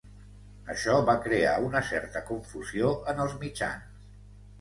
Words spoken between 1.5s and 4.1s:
una certa confusió en els mitjans.